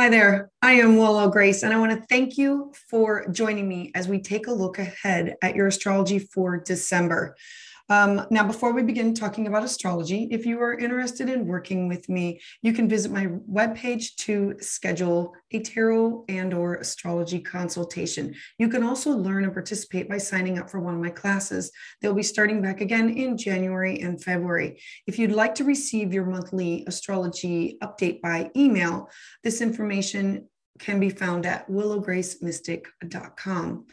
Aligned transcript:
Hi 0.00 0.08
there. 0.08 0.50
I 0.62 0.72
am 0.80 0.96
Willow 0.96 1.28
Grace, 1.28 1.62
and 1.62 1.74
I 1.74 1.78
want 1.78 1.92
to 1.92 2.06
thank 2.06 2.38
you 2.38 2.72
for 2.88 3.26
joining 3.32 3.68
me 3.68 3.92
as 3.94 4.08
we 4.08 4.18
take 4.18 4.46
a 4.46 4.50
look 4.50 4.78
ahead 4.78 5.36
at 5.42 5.54
your 5.54 5.66
astrology 5.66 6.18
for 6.18 6.56
December. 6.56 7.36
Um, 7.90 8.24
now, 8.30 8.46
before 8.46 8.72
we 8.72 8.82
begin 8.84 9.12
talking 9.14 9.48
about 9.48 9.64
astrology, 9.64 10.28
if 10.30 10.46
you 10.46 10.62
are 10.62 10.78
interested 10.78 11.28
in 11.28 11.44
working 11.44 11.88
with 11.88 12.08
me, 12.08 12.40
you 12.62 12.72
can 12.72 12.88
visit 12.88 13.10
my 13.10 13.26
webpage 13.26 14.14
to 14.18 14.54
schedule 14.60 15.34
a 15.50 15.58
tarot 15.58 16.24
and 16.28 16.54
or 16.54 16.76
astrology 16.76 17.40
consultation. 17.40 18.32
You 18.58 18.68
can 18.68 18.84
also 18.84 19.10
learn 19.10 19.42
and 19.42 19.52
participate 19.52 20.08
by 20.08 20.18
signing 20.18 20.60
up 20.60 20.70
for 20.70 20.78
one 20.78 20.94
of 20.94 21.00
my 21.00 21.10
classes. 21.10 21.72
They'll 22.00 22.14
be 22.14 22.22
starting 22.22 22.62
back 22.62 22.80
again 22.80 23.10
in 23.10 23.36
January 23.36 24.00
and 24.00 24.22
February. 24.22 24.80
If 25.08 25.18
you'd 25.18 25.32
like 25.32 25.56
to 25.56 25.64
receive 25.64 26.14
your 26.14 26.26
monthly 26.26 26.84
astrology 26.86 27.76
update 27.82 28.20
by 28.20 28.52
email, 28.56 29.10
this 29.42 29.60
information 29.60 30.46
can 30.78 31.00
be 31.00 31.10
found 31.10 31.44
at 31.44 31.68
willowgracemystic.com 31.68 33.86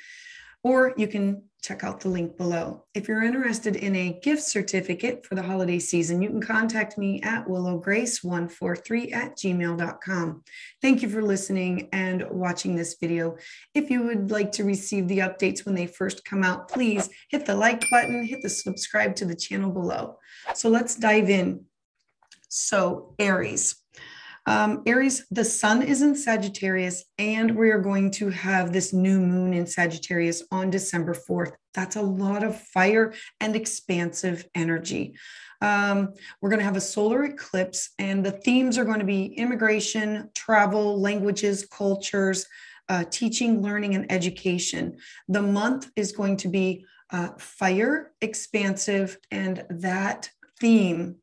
or 0.68 0.94
you 0.98 1.08
can 1.08 1.44
check 1.62 1.84
out 1.84 2.02
the 2.02 2.10
link 2.10 2.38
below. 2.38 2.84
If 2.94 3.08
you're 3.08 3.24
interested 3.24 3.78
in 3.78 3.96
a 3.96 4.20
gift 4.22 4.44
certificate 4.44 5.26
for 5.26 5.36
the 5.36 5.42
holiday 5.42 5.80
season, 5.80 6.22
you 6.22 6.30
can 6.30 6.42
contact 6.42 6.98
me 6.98 7.22
at 7.22 7.48
willowgrace143 7.48 9.14
at 9.14 9.38
gmail.com. 9.38 10.44
Thank 10.82 11.02
you 11.02 11.10
for 11.10 11.22
listening 11.22 11.88
and 11.94 12.26
watching 12.30 12.76
this 12.76 12.98
video. 13.00 13.38
If 13.74 13.90
you 13.90 14.04
would 14.04 14.30
like 14.30 14.52
to 14.54 14.66
receive 14.66 15.08
the 15.08 15.20
updates 15.20 15.66
when 15.66 15.74
they 15.74 15.88
first 15.88 16.26
come 16.26 16.44
out, 16.44 16.68
please 16.70 17.10
hit 17.30 17.46
the 17.46 17.56
like 17.56 17.90
button, 17.90 18.26
hit 18.26 18.42
the 18.42 18.50
subscribe 18.50 19.16
to 19.16 19.26
the 19.26 19.36
channel 19.36 19.72
below. 19.72 20.20
So 20.54 20.70
let's 20.70 20.96
dive 20.96 21.30
in. 21.30 21.66
So 22.50 23.16
Aries. 23.20 23.76
Um, 24.48 24.82
Aries, 24.86 25.26
the 25.30 25.44
sun 25.44 25.82
is 25.82 26.02
in 26.02 26.16
Sagittarius, 26.16 27.04
and 27.20 27.54
we 27.54 27.70
are 27.70 27.82
going 27.82 28.10
to 28.12 28.30
have 28.30 28.72
this 28.72 28.94
new 28.94 29.20
moon 29.20 29.54
in 29.54 29.68
Sagittarius 29.68 30.42
on 30.52 30.70
December 30.70 31.14
4th. 31.14 31.52
That's 31.74 31.98
a 31.98 32.02
lot 32.02 32.44
of 32.44 32.58
fire 32.58 33.14
and 33.42 33.58
expansive 33.58 34.48
energy. 34.56 35.16
Um, 35.62 36.14
we're 36.40 36.50
going 36.50 36.62
to 36.62 36.66
have 36.66 36.78
a 36.78 36.82
solar 36.82 37.26
eclipse, 37.26 37.90
and 38.00 38.26
the 38.26 38.32
themes 38.32 38.78
are 38.78 38.86
going 38.86 39.00
to 39.00 39.06
be 39.06 39.26
immigration, 39.26 40.30
travel, 40.34 41.02
languages, 41.02 41.68
cultures, 41.70 42.46
uh, 42.88 43.04
teaching, 43.12 43.62
learning, 43.62 43.96
and 43.96 44.10
education. 44.10 44.96
The 45.28 45.42
month 45.42 45.92
is 45.98 46.14
going 46.14 46.38
to 46.38 46.48
be 46.48 46.86
uh, 47.12 47.32
fire, 47.38 48.14
expansive, 48.22 49.18
and 49.30 49.66
that 49.70 50.30
theme 50.60 51.16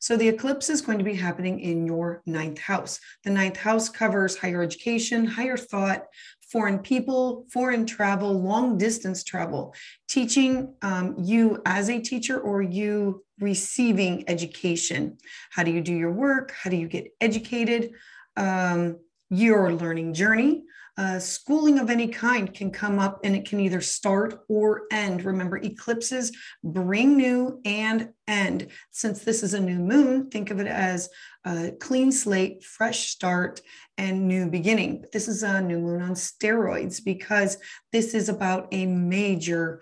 so 0.00 0.16
the 0.16 0.28
eclipse 0.28 0.68
is 0.68 0.80
going 0.80 0.98
to 0.98 1.04
be 1.04 1.14
happening 1.14 1.60
in 1.60 1.86
your 1.86 2.22
ninth 2.26 2.58
house. 2.58 2.98
The 3.24 3.30
ninth 3.30 3.56
house 3.56 3.88
covers 3.88 4.36
higher 4.36 4.62
education, 4.62 5.24
higher 5.24 5.56
thought, 5.56 6.06
foreign 6.50 6.78
people, 6.80 7.46
foreign 7.50 7.86
travel, 7.86 8.32
long 8.32 8.76
distance 8.76 9.24
travel, 9.24 9.74
teaching 10.08 10.74
um, 10.82 11.16
you 11.18 11.62
as 11.64 11.88
a 11.88 12.00
teacher 12.00 12.40
or 12.40 12.60
you 12.62 13.24
receiving 13.40 14.24
education. 14.28 15.16
How 15.50 15.62
do 15.62 15.70
you 15.70 15.80
do 15.80 15.94
your 15.94 16.12
work? 16.12 16.52
How 16.52 16.68
do 16.68 16.76
you 16.76 16.88
get 16.88 17.08
educated? 17.20 17.92
Um, 18.36 18.98
your 19.30 19.72
learning 19.72 20.12
journey 20.12 20.64
uh, 20.98 21.18
schooling 21.18 21.78
of 21.78 21.88
any 21.88 22.06
kind 22.08 22.52
can 22.52 22.70
come 22.70 22.98
up 22.98 23.20
and 23.24 23.34
it 23.34 23.48
can 23.48 23.60
either 23.60 23.80
start 23.80 24.40
or 24.48 24.82
end. 24.90 25.24
Remember, 25.24 25.56
eclipses 25.56 26.32
bring 26.62 27.16
new 27.16 27.60
and 27.64 28.10
end. 28.28 28.68
Since 28.90 29.24
this 29.24 29.42
is 29.42 29.54
a 29.54 29.60
new 29.60 29.78
moon, 29.78 30.28
think 30.28 30.50
of 30.50 30.60
it 30.60 30.66
as 30.66 31.08
a 31.46 31.72
clean 31.80 32.12
slate, 32.12 32.62
fresh 32.62 33.08
start, 33.08 33.62
and 33.96 34.28
new 34.28 34.50
beginning. 34.50 35.00
But 35.00 35.12
this 35.12 35.28
is 35.28 35.42
a 35.42 35.62
new 35.62 35.78
moon 35.78 36.02
on 36.02 36.12
steroids 36.12 37.02
because 37.02 37.56
this 37.90 38.14
is 38.14 38.28
about 38.28 38.68
a 38.72 38.84
major 38.86 39.80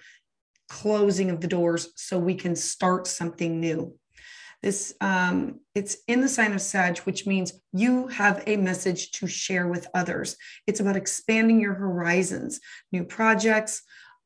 closing 0.68 1.30
of 1.30 1.40
the 1.40 1.48
doors 1.48 1.92
so 1.96 2.18
we 2.18 2.36
can 2.36 2.54
start 2.54 3.08
something 3.08 3.58
new. 3.58 3.96
This 4.62 4.94
um, 5.00 5.60
it's 5.74 5.96
in 6.06 6.20
the 6.20 6.28
sign 6.28 6.52
of 6.52 6.60
Sag, 6.60 6.98
which 6.98 7.26
means 7.26 7.54
you 7.72 8.08
have 8.08 8.42
a 8.46 8.56
message 8.56 9.10
to 9.12 9.26
share 9.26 9.68
with 9.68 9.88
others. 9.94 10.36
It's 10.66 10.80
about 10.80 10.96
expanding 10.96 11.60
your 11.60 11.74
horizons, 11.74 12.60
new 12.92 13.04
projects, 13.04 13.82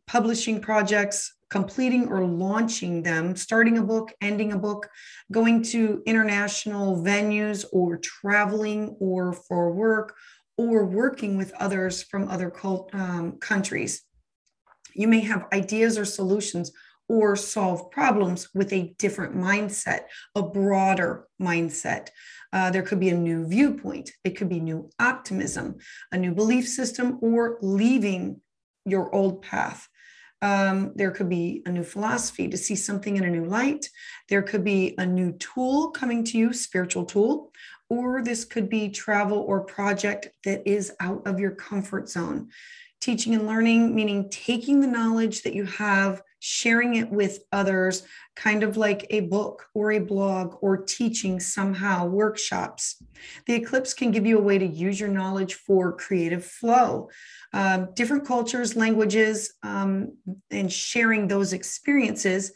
publishing 0.07 0.61
projects, 0.61 1.33
completing 1.51 2.09
or 2.09 2.25
launching 2.25 3.03
them, 3.05 3.37
starting 3.37 3.79
a 3.79 3.83
book, 3.83 4.13
ending 4.21 4.53
a 4.53 4.59
book, 4.59 4.89
going 5.31 5.63
to 5.63 6.03
international 6.05 7.01
venues, 7.01 7.65
or 7.73 7.99
traveling, 7.99 8.97
or 8.99 9.33
for 9.33 9.73
work, 9.73 10.17
or 10.57 10.85
working 10.85 11.37
with 11.37 11.53
others 11.61 12.03
from 12.03 12.29
other 12.29 12.51
cult, 12.51 12.91
um, 12.93 13.39
countries. 13.39 14.03
You 14.95 15.07
may 15.07 15.21
have 15.21 15.47
ideas 15.53 15.97
or 15.97 16.05
solutions 16.05 16.73
or 17.09 17.37
solve 17.37 17.91
problems 17.91 18.49
with 18.55 18.73
a 18.73 18.95
different 18.99 19.37
mindset, 19.37 20.03
a 20.35 20.43
broader 20.43 21.27
mindset. 21.41 22.09
Uh, 22.53 22.71
there 22.71 22.83
could 22.83 23.01
be 23.01 23.11
a 23.11 23.17
new 23.17 23.47
viewpoint, 23.47 24.11
it 24.23 24.37
could 24.37 24.49
be 24.49 24.61
new 24.61 24.89
optimism, 24.99 25.77
a 26.13 26.17
new 26.17 26.33
belief 26.33 26.69
system, 26.69 27.19
or 27.21 27.59
leaving 27.61 28.41
your 28.87 29.15
old 29.15 29.43
path. 29.43 29.89
Um, 30.43 30.93
there 30.95 31.11
could 31.11 31.31
be 31.31 31.63
a 31.65 31.71
new 31.71 31.83
philosophy 31.83 32.49
to 32.49 32.57
see 32.57 32.77
something 32.77 33.17
in 33.17 33.25
a 33.25 33.31
new 33.31 33.47
light. 33.47 33.89
There 34.29 34.43
could 34.43 34.63
be 34.63 34.95
a 34.99 35.07
new 35.07 35.33
tool 35.33 35.91
coming 35.91 36.23
to 36.25 36.39
you, 36.39 36.53
spiritual 36.53 37.07
tool, 37.07 37.51
or 37.89 38.23
this 38.23 38.45
could 38.45 38.69
be 38.69 38.91
travel 38.91 39.39
or 39.39 39.65
project 39.65 40.29
that 40.45 40.67
is 40.67 40.93
out 41.01 41.27
of 41.27 41.41
your 41.41 41.53
comfort 41.53 42.09
zone. 42.09 42.51
Teaching 43.01 43.35
and 43.35 43.47
learning, 43.47 43.95
meaning 43.95 44.29
taking 44.31 44.81
the 44.81 44.87
knowledge 44.87 45.43
that 45.43 45.55
you 45.55 45.65
have 45.65 46.23
sharing 46.47 46.97
it 46.97 47.11
with 47.11 47.39
others, 47.53 48.03
kind 48.37 48.63
of 48.63 48.77
like 48.77 49.07
a 49.09 49.21
book 49.21 49.65
or 49.73 49.93
a 49.93 49.99
blog 49.99 50.59
or 50.61 50.77
teaching 50.77 51.41
somehow, 51.41 52.05
workshops. 52.05 53.03
The 53.47 53.55
eclipse 53.55 53.95
can 53.95 54.11
give 54.11 54.27
you 54.27 54.39
a 54.39 54.43
way 54.43 54.59
to 54.59 54.67
use 54.67 55.01
your 55.01 55.09
knowledge 55.09 55.55
for 55.55 55.97
creative 55.97 56.45
flow. 56.45 57.09
Um, 57.55 57.89
different 57.95 58.27
cultures, 58.27 58.77
languages, 58.77 59.55
um, 59.63 60.19
and 60.51 60.71
sharing 60.71 61.29
those 61.29 61.55
experiences 61.55 62.53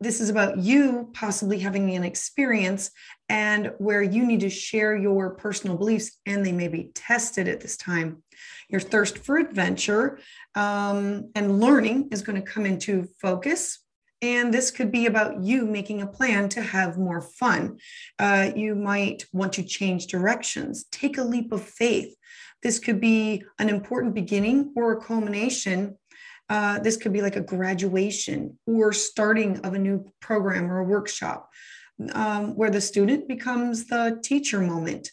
this 0.00 0.20
is 0.20 0.28
about 0.28 0.58
you 0.58 1.10
possibly 1.14 1.58
having 1.58 1.90
an 1.94 2.04
experience 2.04 2.90
and 3.28 3.72
where 3.78 4.02
you 4.02 4.26
need 4.26 4.40
to 4.40 4.50
share 4.50 4.96
your 4.96 5.30
personal 5.30 5.76
beliefs 5.76 6.18
and 6.26 6.44
they 6.44 6.52
may 6.52 6.68
be 6.68 6.90
tested 6.94 7.48
at 7.48 7.60
this 7.60 7.76
time 7.76 8.22
your 8.68 8.80
thirst 8.80 9.18
for 9.18 9.38
adventure 9.38 10.18
um, 10.54 11.30
and 11.34 11.60
learning 11.60 12.08
is 12.10 12.22
going 12.22 12.40
to 12.40 12.50
come 12.50 12.66
into 12.66 13.08
focus 13.20 13.84
and 14.24 14.54
this 14.54 14.70
could 14.70 14.90
be 14.90 15.04
about 15.04 15.42
you 15.42 15.66
making 15.66 16.00
a 16.00 16.06
plan 16.06 16.48
to 16.50 16.62
have 16.62 16.96
more 16.96 17.20
fun. 17.20 17.78
Uh, 18.18 18.52
you 18.56 18.74
might 18.74 19.26
want 19.34 19.52
to 19.54 19.62
change 19.62 20.06
directions, 20.06 20.84
take 20.90 21.18
a 21.18 21.22
leap 21.22 21.52
of 21.52 21.62
faith. 21.62 22.14
This 22.62 22.78
could 22.78 23.02
be 23.02 23.44
an 23.58 23.68
important 23.68 24.14
beginning 24.14 24.72
or 24.76 24.92
a 24.92 25.00
culmination 25.00 25.98
uh, 26.48 26.78
this 26.80 26.96
could 26.96 27.12
be 27.12 27.22
like 27.22 27.36
a 27.36 27.40
graduation 27.40 28.58
or 28.66 28.92
starting 28.92 29.58
of 29.60 29.74
a 29.74 29.78
new 29.78 30.04
program 30.20 30.70
or 30.70 30.78
a 30.78 30.84
workshop 30.84 31.50
um, 32.12 32.54
where 32.56 32.70
the 32.70 32.80
student 32.80 33.28
becomes 33.28 33.86
the 33.86 34.18
teacher 34.22 34.60
moment. 34.60 35.10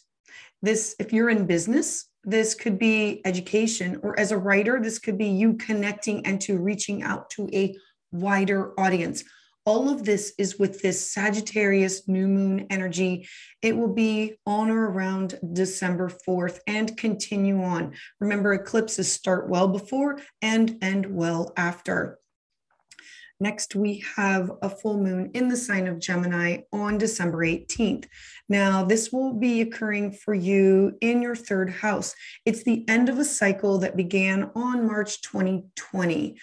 This, 0.60 0.94
if 0.98 1.12
you're 1.12 1.30
in 1.30 1.46
business, 1.46 2.08
this 2.24 2.54
could 2.54 2.78
be 2.78 3.20
education, 3.24 3.98
or 4.02 4.18
as 4.18 4.30
a 4.30 4.38
writer, 4.38 4.80
this 4.80 4.98
could 4.98 5.18
be 5.18 5.26
you 5.26 5.54
connecting 5.54 6.24
and 6.24 6.40
to 6.42 6.58
reaching 6.58 7.02
out 7.02 7.30
to 7.30 7.48
a 7.52 7.74
wider 8.12 8.78
audience. 8.78 9.24
All 9.64 9.88
of 9.88 10.04
this 10.04 10.32
is 10.38 10.58
with 10.58 10.82
this 10.82 11.12
Sagittarius 11.12 12.08
new 12.08 12.26
moon 12.26 12.66
energy. 12.68 13.28
It 13.62 13.76
will 13.76 13.92
be 13.92 14.34
on 14.44 14.70
or 14.70 14.90
around 14.90 15.38
December 15.52 16.10
4th 16.10 16.58
and 16.66 16.96
continue 16.96 17.62
on. 17.62 17.94
Remember, 18.18 18.54
eclipses 18.54 19.12
start 19.12 19.48
well 19.48 19.68
before 19.68 20.20
and 20.40 20.78
end 20.82 21.06
well 21.06 21.52
after. 21.56 22.18
Next, 23.38 23.74
we 23.74 24.04
have 24.16 24.50
a 24.62 24.70
full 24.70 24.98
moon 24.98 25.30
in 25.34 25.48
the 25.48 25.56
sign 25.56 25.86
of 25.86 25.98
Gemini 26.00 26.58
on 26.72 26.98
December 26.98 27.38
18th. 27.38 28.06
Now, 28.48 28.84
this 28.84 29.12
will 29.12 29.32
be 29.32 29.60
occurring 29.60 30.12
for 30.12 30.34
you 30.34 30.96
in 31.00 31.22
your 31.22 31.34
third 31.34 31.70
house. 31.70 32.14
It's 32.44 32.62
the 32.64 32.84
end 32.88 33.08
of 33.08 33.18
a 33.18 33.24
cycle 33.24 33.78
that 33.78 33.96
began 33.96 34.50
on 34.54 34.86
March 34.86 35.22
2020, 35.22 36.38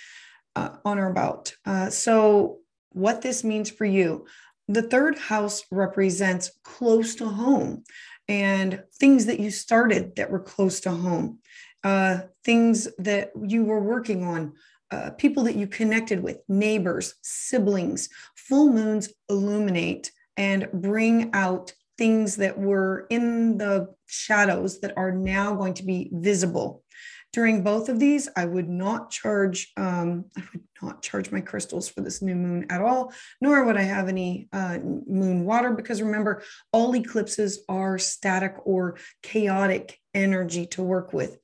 uh, 0.56 0.69
on 0.83 1.00
or 1.00 1.10
about. 1.10 1.54
Uh, 1.65 1.89
so, 1.89 2.60
what 2.91 3.21
this 3.21 3.44
means 3.44 3.69
for 3.69 3.86
you. 3.86 4.25
The 4.68 4.83
third 4.83 5.18
house 5.18 5.63
represents 5.71 6.51
close 6.63 7.15
to 7.15 7.27
home 7.27 7.83
and 8.27 8.83
things 9.00 9.25
that 9.25 9.39
you 9.39 9.50
started 9.50 10.15
that 10.15 10.30
were 10.30 10.39
close 10.39 10.80
to 10.81 10.91
home, 10.91 11.39
uh, 11.83 12.19
things 12.45 12.88
that 13.00 13.31
you 13.41 13.63
were 13.63 13.81
working 13.81 14.24
on, 14.24 14.53
uh, 14.91 15.12
people 15.12 15.44
that 15.44 15.56
you 15.56 15.68
connected 15.68 16.21
with, 16.21 16.38
neighbors, 16.47 17.15
siblings. 17.21 18.09
Full 18.36 18.71
moons 18.71 19.09
illuminate 19.30 20.12
and 20.38 20.68
bring 20.71 21.31
out 21.33 21.74
things 21.97 22.38
that 22.38 22.57
were 22.57 23.07
in 23.09 23.57
the 23.57 23.94
shadows 24.07 24.80
that 24.80 24.94
are 24.97 25.12
now 25.12 25.53
going 25.56 25.74
to 25.75 25.83
be 25.83 26.09
visible. 26.13 26.83
During 27.31 27.63
both 27.63 27.89
of 27.89 27.99
these, 27.99 28.27
I 28.35 28.45
would 28.45 28.67
not 28.67 29.11
charge. 29.11 29.71
Um, 29.77 30.25
I 30.35 30.43
would 30.51 30.63
not 30.81 31.03
charge 31.03 31.31
my 31.31 31.41
crystals 31.41 31.87
for 31.87 32.01
this 32.01 32.21
new 32.21 32.35
moon 32.35 32.65
at 32.69 32.81
all, 32.81 33.13
nor 33.39 33.65
would 33.65 33.77
I 33.77 33.83
have 33.83 34.07
any 34.07 34.47
uh, 34.51 34.79
moon 34.81 35.45
water 35.45 35.71
because 35.71 36.01
remember, 36.01 36.41
all 36.73 36.95
eclipses 36.95 37.63
are 37.69 37.99
static 37.99 38.55
or 38.63 38.97
chaotic 39.21 39.99
energy 40.13 40.65
to 40.67 40.81
work 40.81 41.13
with. 41.13 41.37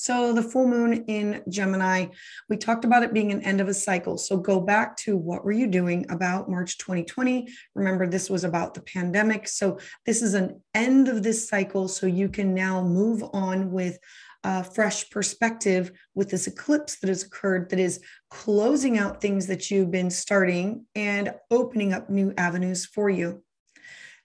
So, 0.00 0.32
the 0.32 0.44
full 0.44 0.68
moon 0.68 1.06
in 1.06 1.42
Gemini, 1.48 2.06
we 2.48 2.56
talked 2.56 2.84
about 2.84 3.02
it 3.02 3.12
being 3.12 3.32
an 3.32 3.42
end 3.42 3.60
of 3.60 3.66
a 3.66 3.74
cycle. 3.74 4.16
So, 4.16 4.36
go 4.36 4.60
back 4.60 4.96
to 4.98 5.16
what 5.16 5.44
were 5.44 5.50
you 5.50 5.66
doing 5.66 6.06
about 6.08 6.48
March 6.48 6.78
2020? 6.78 7.48
Remember, 7.74 8.06
this 8.06 8.30
was 8.30 8.44
about 8.44 8.74
the 8.74 8.80
pandemic. 8.80 9.48
So, 9.48 9.80
this 10.06 10.22
is 10.22 10.34
an 10.34 10.62
end 10.72 11.08
of 11.08 11.24
this 11.24 11.48
cycle. 11.48 11.88
So, 11.88 12.06
you 12.06 12.28
can 12.28 12.54
now 12.54 12.80
move 12.80 13.24
on 13.32 13.72
with 13.72 13.98
a 14.44 14.62
fresh 14.62 15.10
perspective 15.10 15.90
with 16.14 16.30
this 16.30 16.46
eclipse 16.46 16.98
that 17.00 17.08
has 17.08 17.22
occurred 17.22 17.70
that 17.70 17.78
is 17.78 18.00
closing 18.30 18.98
out 18.98 19.20
things 19.20 19.46
that 19.46 19.70
you've 19.70 19.90
been 19.90 20.10
starting 20.10 20.86
and 20.94 21.34
opening 21.50 21.92
up 21.92 22.08
new 22.08 22.32
avenues 22.36 22.86
for 22.86 23.10
you. 23.10 23.42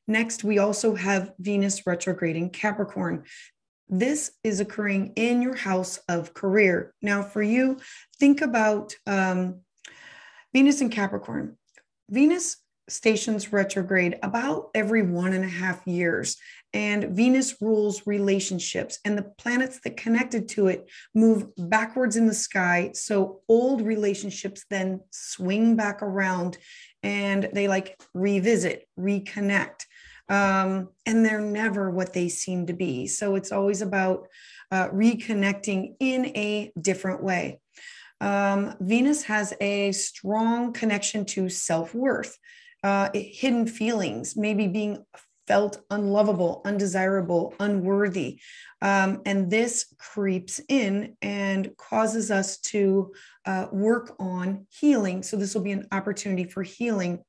Next, 0.07 0.44
we 0.44 0.60
also 0.60 0.95
have 0.95 1.31
Venus 1.39 1.86
retrograding 1.86 2.51
Capricorn. 2.51 3.24
This 3.89 4.31
is 4.44 4.60
occurring 4.60 5.13
in 5.15 5.42
your 5.42 5.56
house 5.56 6.00
of 6.10 6.33
career. 6.33 6.94
Now, 7.01 7.21
for 7.24 7.42
you, 7.42 7.80
think 8.19 8.42
about 8.42 8.95
um, 9.07 9.62
Venus 10.54 10.81
and 10.81 10.92
Capricorn. 10.92 11.57
Venus 12.10 12.57
stations 12.89 13.54
retrograde 13.54 14.19
about 14.21 14.69
every 14.75 15.04
one 15.04 15.33
and 15.33 15.44
a 15.44 15.50
half 15.50 15.86
years. 15.88 16.38
And 16.74 17.16
Venus 17.16 17.62
rules 17.62 18.08
relationships, 18.08 19.00
and 19.06 19.16
the 19.18 19.31
planets 19.38 19.80
that 19.84 19.96
connected 19.96 20.50
to 20.50 20.68
it 20.68 20.90
move 21.14 21.48
backwards 21.56 22.16
in 22.16 22.25
the 22.25 22.34
sky. 22.34 22.92
So 22.94 23.42
old 23.48 23.81
relationships 23.81 24.66
then 24.70 25.02
swing 25.12 25.75
back 25.75 26.02
around 26.02 26.58
and 27.04 27.50
they 27.54 27.68
like 27.68 28.02
revisit, 28.16 28.88
reconnect 29.00 29.86
um, 30.30 30.90
and 31.06 31.25
they're 31.25 31.42
never 31.42 31.90
what 31.90 32.14
they 32.14 32.30
seem 32.30 32.66
to 32.68 32.74
be. 32.74 33.08
So 33.08 33.36
it's 33.36 33.52
always 33.52 33.81
about 33.81 34.28
uh, 34.72 34.90
reconnecting 34.90 35.96
in 36.00 36.25
a 36.28 36.72
different 36.80 37.24
way. 37.24 37.60
Um, 38.22 38.75
Venus 38.80 39.24
has 39.24 39.54
a 39.60 39.92
strong 39.92 40.72
connection 40.72 41.25
to 41.25 41.50
self 41.50 41.94
worth, 41.94 42.38
uh, 42.84 43.10
hidden 43.14 43.68
feelings, 43.68 44.36
maybe 44.38 44.68
being 44.68 45.04
felt 45.48 45.81
unlovable, 45.90 46.62
undesirable, 46.66 47.54
unworthy. 47.60 48.40
Um, 48.81 49.22
and 49.25 49.50
this 49.50 49.94
creeps 49.98 50.62
in 50.69 51.16
and 51.22 51.75
causes 51.78 52.31
us 52.31 52.60
to 52.60 53.13
uh, 53.45 53.68
work 53.72 54.16
on 54.19 54.68
healing. 54.69 55.24
So, 55.24 55.38
this 55.38 55.54
will 55.54 55.62
be 55.62 55.72
an 55.72 55.88
opportunity 55.92 56.45
for 56.45 56.63
healing 56.63 57.24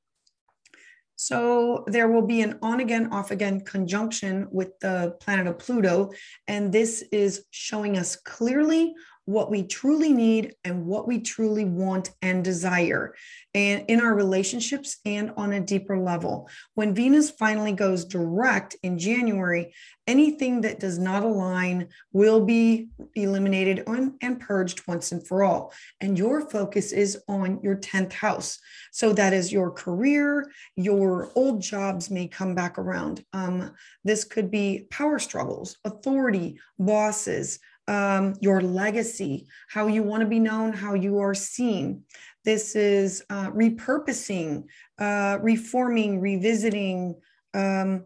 so 1.17 1.85
there 1.87 2.09
will 2.09 2.27
be 2.27 2.43
an 2.43 2.59
on 2.61 2.81
again, 2.81 3.13
off 3.13 3.31
again 3.31 3.61
conjunction 3.61 4.49
with 4.51 4.79
the 4.81 5.17
planet 5.21 5.47
of 5.47 5.59
Pluto. 5.59 6.11
And 6.49 6.73
this 6.73 7.03
is 7.13 7.45
showing 7.51 7.97
us 7.97 8.17
clearly 8.17 8.95
what 9.27 9.51
we 9.51 9.63
truly 9.63 10.13
need 10.13 10.55
and 10.65 10.85
what 10.87 11.07
we 11.07 11.21
truly 11.21 11.65
want 11.65 12.11
and 12.23 12.45
desire 12.45 13.15
and 13.55 13.85
in 13.89 14.01
our 14.01 14.15
relationships 14.15 14.99
and 15.05 15.33
on 15.37 15.53
a 15.53 15.61
deeper 15.61 15.99
level. 15.99 16.49
When 16.75 16.95
venus 16.95 17.31
finally 17.31 17.73
goes 17.73 18.05
direct 18.05 18.77
in 18.83 18.99
january 18.99 19.73
anything 20.07 20.61
that 20.61 20.81
does 20.81 20.99
not 20.99 21.23
align 21.23 21.89
will 22.13 22.45
be 22.45 22.89
eliminated 23.15 23.83
and 23.87 24.41
purged 24.41 24.87
once 24.87 25.13
and 25.13 25.27
for 25.27 25.43
all. 25.43 25.73
And 26.01 26.19
your 26.19 26.49
focus 26.51 26.93
is 26.93 27.23
on 27.27 27.61
your 27.63 27.77
10th 27.77 28.13
house. 28.13 28.59
So 28.93 29.15
that 29.15 29.33
is 29.33 29.53
your 29.53 29.71
career 29.71 30.51
your 30.77 31.31
old 31.35 31.61
jobs 31.61 32.11
may 32.11 32.29
come 32.29 32.55
back 32.55 32.79
around. 32.79 33.25
Um, 33.33 33.73
this 34.05 34.25
could 34.25 34.51
be 34.51 34.87
power 34.91 35.19
struggles 35.19 35.79
authority 35.85 36.59
bosses 36.79 37.59
um, 37.89 38.35
your 38.41 38.61
legacy, 38.61 39.47
how 39.69 39.87
you 39.87 40.03
want 40.03 40.23
to 40.23 40.29
be 40.29 40.39
known, 40.39 40.73
how 40.73 40.95
you 40.95 41.19
are 41.19 41.35
seen. 41.35 42.03
This 42.45 42.77
is 42.77 43.23
uh, 43.31 43.51
repurposing, 43.51 44.65
uh, 44.99 45.39
reforming, 45.41 46.21
revisiting, 46.21 47.17
um, 47.53 48.05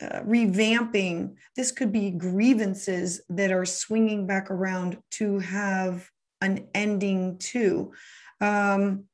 uh, 0.00 0.20
revamping. 0.20 1.34
This 1.56 1.72
could 1.72 1.92
be 1.92 2.10
grievances 2.10 3.22
that 3.28 3.52
are 3.52 3.66
swinging 3.66 4.26
back 4.26 4.50
around 4.50 4.98
to 5.12 5.38
have 5.40 6.08
an 6.40 6.68
ending 6.74 7.38
too. 7.38 7.92
Um, 8.40 9.04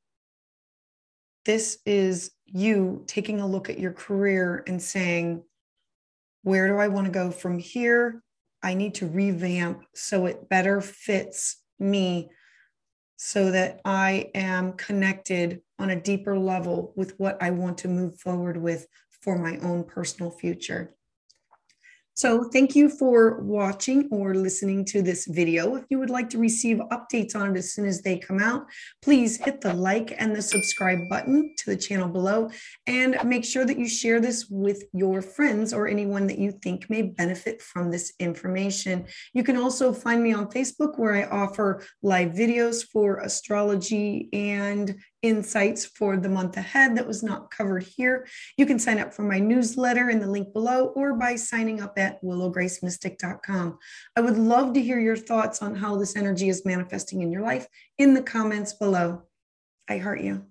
this 1.45 1.79
is 1.85 2.31
you 2.45 3.03
taking 3.07 3.41
a 3.41 3.47
look 3.47 3.69
at 3.69 3.79
your 3.79 3.93
career 3.93 4.63
and 4.67 4.81
saying, 4.81 5.43
where 6.43 6.67
do 6.67 6.77
I 6.77 6.87
want 6.87 7.05
to 7.05 7.11
go 7.11 7.31
from 7.31 7.59
here? 7.59 8.23
I 8.67 8.73
need 8.73 8.95
to 8.95 9.07
revamp 9.07 9.85
so 9.95 10.25
it 10.25 10.49
better 10.49 10.81
fits 10.81 11.63
me 11.79 12.29
so 13.15 13.51
that 13.51 13.79
I 13.85 14.29
am 14.35 14.73
connected 14.73 15.61
on 15.79 15.89
a 15.89 16.01
deeper 16.01 16.37
level 16.37 16.91
with 16.97 17.17
what 17.17 17.41
I 17.41 17.51
want 17.51 17.77
to 17.79 17.87
move 17.87 18.19
forward 18.19 18.57
with 18.57 18.85
for 19.21 19.37
my 19.37 19.57
own 19.59 19.85
personal 19.85 20.31
future. 20.31 20.96
So 22.17 22.45
thank 22.45 22.75
you 22.75 22.89
for 22.89 23.41
watching 23.41 24.07
or 24.09 24.33
listening 24.33 24.85
to 24.85 25.03
this 25.03 25.27
video. 25.27 25.75
If 25.75 25.83
you 25.91 25.99
would 25.99 26.09
like 26.09 26.31
to 26.31 26.39
receive 26.39 26.77
updates 26.91 27.35
on 27.35 27.51
it 27.51 27.59
as 27.59 27.75
soon 27.75 27.85
as 27.85 28.01
they 28.01 28.17
come 28.17 28.39
out, 28.39 28.65
please 29.03 29.37
hit 29.37 29.61
the 29.61 29.71
like 29.75 30.15
and 30.17 30.35
the 30.35 30.41
subscribe 30.41 30.97
button 31.11 31.53
to 31.59 31.65
the 31.67 31.77
channel 31.77 32.09
below 32.09 32.49
and 32.87 33.19
make 33.23 33.45
sure 33.45 33.65
that 33.65 33.77
you 33.77 33.87
share 33.87 34.19
this 34.19 34.47
with 34.49 34.85
your 34.93 35.21
friends 35.21 35.73
or 35.73 35.87
anyone 35.87 36.25
that 36.25 36.39
you 36.39 36.53
think 36.63 36.89
may 36.89 37.03
benefit 37.03 37.61
from 37.61 37.91
this 37.91 38.11
information. 38.19 39.05
You 39.35 39.43
can 39.43 39.55
also 39.55 39.93
find 39.93 40.23
me 40.23 40.33
on 40.33 40.47
Facebook 40.47 40.97
where 40.97 41.13
I 41.13 41.25
offer 41.25 41.83
live 42.01 42.31
videos 42.31 42.83
for 42.83 43.17
astrology 43.17 44.29
and 44.33 44.97
insights 45.21 45.85
for 45.85 46.17
the 46.17 46.29
month 46.29 46.57
ahead 46.57 46.95
that 46.95 47.07
was 47.07 47.23
not 47.23 47.51
covered 47.51 47.83
here. 47.83 48.27
You 48.57 48.65
can 48.65 48.79
sign 48.79 48.99
up 48.99 49.13
for 49.13 49.23
my 49.23 49.39
newsletter 49.39 50.09
in 50.09 50.19
the 50.19 50.27
link 50.27 50.53
below 50.53 50.87
or 50.95 51.13
by 51.13 51.35
signing 51.35 51.81
up 51.81 51.97
at 51.97 52.21
willowgracemystic.com. 52.23 53.77
I 54.15 54.21
would 54.21 54.37
love 54.37 54.73
to 54.73 54.81
hear 54.81 54.99
your 54.99 55.17
thoughts 55.17 55.61
on 55.61 55.75
how 55.75 55.97
this 55.97 56.15
energy 56.15 56.49
is 56.49 56.65
manifesting 56.65 57.21
in 57.21 57.31
your 57.31 57.41
life 57.41 57.67
in 57.97 58.13
the 58.13 58.21
comments 58.21 58.73
below. 58.73 59.23
I 59.89 59.97
heart 59.97 60.21
you. 60.21 60.45